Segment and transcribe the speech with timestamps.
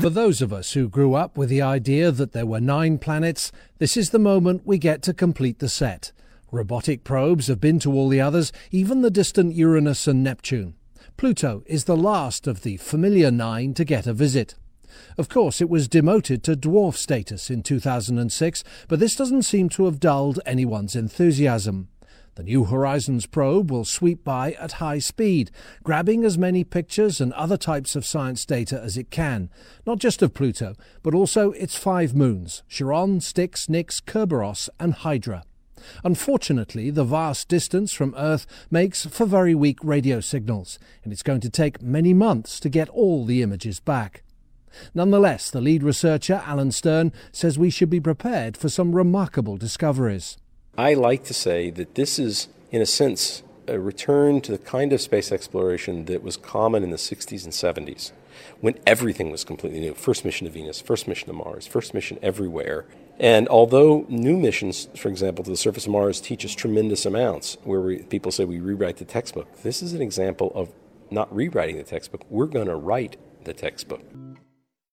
[0.00, 3.50] For those of us who grew up with the idea that there were nine planets,
[3.78, 6.12] this is the moment we get to complete the set.
[6.52, 10.74] Robotic probes have been to all the others, even the distant Uranus and Neptune.
[11.16, 14.54] Pluto is the last of the familiar nine to get a visit.
[15.18, 19.86] Of course, it was demoted to dwarf status in 2006, but this doesn't seem to
[19.86, 21.88] have dulled anyone's enthusiasm.
[22.38, 25.50] The New Horizons probe will sweep by at high speed,
[25.82, 29.50] grabbing as many pictures and other types of science data as it can,
[29.84, 35.42] not just of Pluto, but also its five moons Charon, Styx, Nix, Kerberos, and Hydra.
[36.04, 41.40] Unfortunately, the vast distance from Earth makes for very weak radio signals, and it's going
[41.40, 44.22] to take many months to get all the images back.
[44.94, 50.38] Nonetheless, the lead researcher, Alan Stern, says we should be prepared for some remarkable discoveries.
[50.78, 54.92] I like to say that this is, in a sense, a return to the kind
[54.92, 58.12] of space exploration that was common in the 60s and 70s
[58.60, 59.92] when everything was completely new.
[59.92, 62.84] First mission to Venus, first mission to Mars, first mission everywhere.
[63.18, 67.56] And although new missions, for example, to the surface of Mars teach us tremendous amounts,
[67.64, 70.70] where we, people say we rewrite the textbook, this is an example of
[71.10, 72.24] not rewriting the textbook.
[72.30, 74.02] We're going to write the textbook.